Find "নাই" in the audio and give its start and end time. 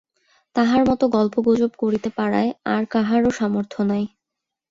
3.83-4.03